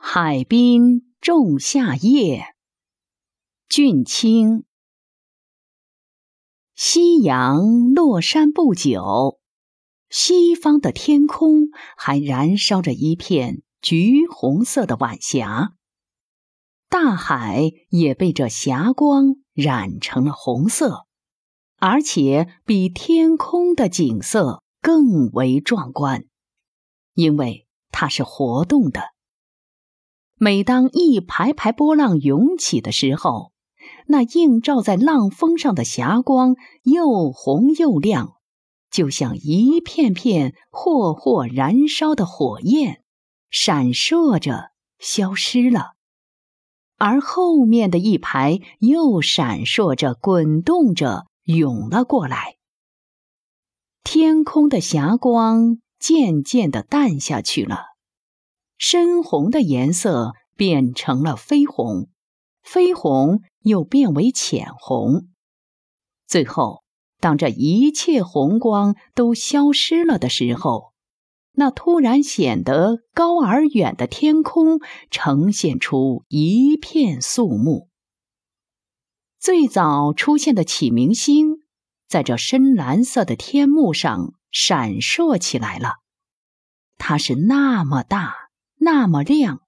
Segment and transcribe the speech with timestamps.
[0.00, 2.54] 海滨仲夏夜，
[3.68, 4.64] 俊卿。
[6.76, 9.40] 夕阳落山不久，
[10.08, 15.74] 西方的天空还燃烧着一片橘红色的晚霞，
[16.88, 21.06] 大海也被这霞光染成了红色，
[21.78, 26.24] 而且比天空的景色更为壮观，
[27.14, 29.02] 因为它是活动的。
[30.40, 33.52] 每当一排排波浪涌起的时候，
[34.06, 38.34] 那映照在浪峰上的霞光又红又亮，
[38.90, 43.02] 就像一片片霍霍燃烧的火焰，
[43.50, 44.70] 闪烁着
[45.00, 45.94] 消失了；
[46.96, 52.56] 而后面的一排又闪烁着、滚动着涌了过来。
[54.04, 57.97] 天空的霞光渐渐的淡下去了。
[58.78, 62.08] 深红的颜色变成了绯红，
[62.64, 65.28] 绯红又变为浅红。
[66.26, 66.84] 最后，
[67.20, 70.92] 当这一切红光都消失了的时候，
[71.52, 74.78] 那突然显得高而远的天空
[75.10, 77.88] 呈现出一片肃穆。
[79.40, 81.64] 最早出现的启明星，
[82.08, 85.94] 在这深蓝色的天幕上闪烁起来了。
[86.96, 88.47] 它是那么大。
[88.78, 89.60] 那么亮，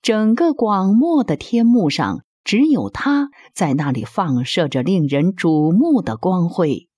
[0.00, 6.88] 整个广漠的天幕上，只有它在那里放射着令人瞩目的光辉，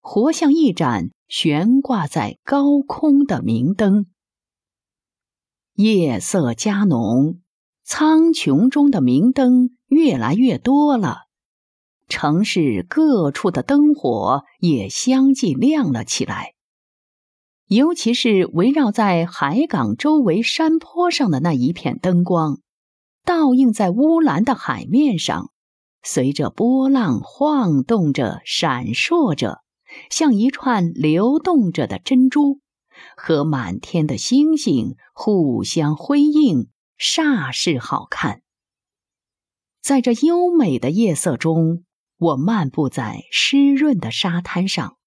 [0.00, 4.06] 活像一盏悬挂在高空的明灯。
[5.74, 7.40] 夜色加浓，
[7.82, 11.20] 苍穹中的明灯越来越多了，
[12.08, 16.52] 城市各处的灯火也相继亮了起来。
[17.74, 22.60] 尤其是围绕在海港周围山坡上的那一片灯光，
[23.24, 25.50] 倒映在乌蓝的海面上，
[26.02, 29.60] 随着波浪晃动着、闪烁着，
[30.10, 32.60] 像一串流动着的珍珠，
[33.16, 36.68] 和满天的星星互相辉映，
[36.98, 38.42] 煞是好看。
[39.80, 41.84] 在这优美的夜色中，
[42.18, 44.98] 我漫步在湿润的沙滩上。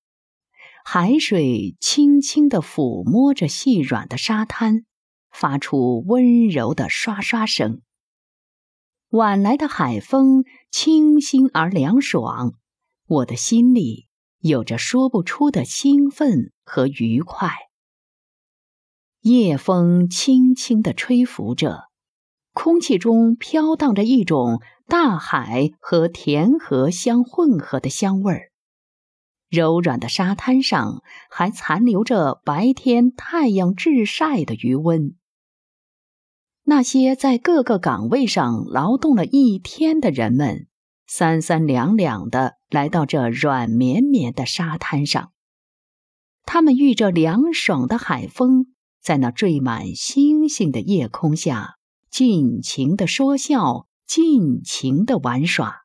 [0.87, 4.85] 海水轻轻地抚摸着细软的沙滩，
[5.31, 7.81] 发出温柔的刷刷声。
[9.09, 12.53] 晚来的海风清新而凉爽，
[13.07, 14.05] 我的心里
[14.39, 17.49] 有着说不出的兴奋和愉快。
[19.21, 21.89] 夜风轻轻地吹拂着，
[22.53, 28.51] 空气中飘荡着一种大海和田河相混合的香味儿。
[29.55, 35.15] 柔软的沙滩上还残留着白天太阳炙晒的余温。
[36.65, 40.67] 那些在各个岗位上劳动了一天的人们，
[41.07, 45.31] 三三两两的来到这软绵绵的沙滩上。
[46.43, 51.75] 他们遇着凉爽的海风，在那缀满星星的夜空下，
[52.09, 55.84] 尽情的说笑，尽情的玩耍。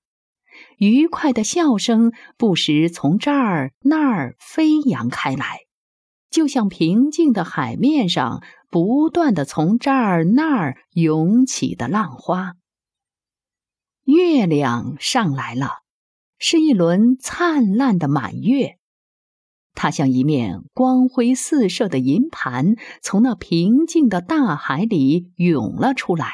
[0.80, 5.60] 愉快的笑声不时从这儿那儿飞扬开来，
[6.30, 12.54] 就像平静的海面上不断的从这儿那儿涌起的浪花。
[14.04, 15.82] 月亮上来了，
[16.38, 18.78] 是一轮灿烂的满月，
[19.74, 26.32] 它像一面光辉四射的银盘，从那平静的大海里涌了出来。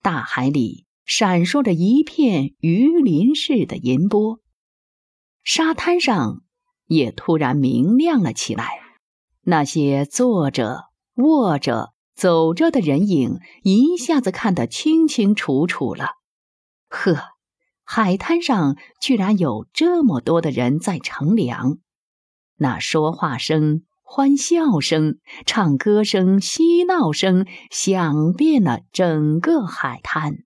[0.00, 0.85] 大海里。
[1.06, 4.40] 闪烁着一片鱼鳞似的银波，
[5.44, 6.42] 沙滩上
[6.86, 8.68] 也突然明亮了起来。
[9.42, 16.16] 那些坐着、卧着、走着的人影一下子看得清清楚楚了。
[16.88, 17.16] 呵，
[17.84, 21.78] 海滩上居然有这么多的人在乘凉，
[22.56, 30.38] 那说话声、欢笑声、唱歌声、嬉闹声响遍了整个海滩。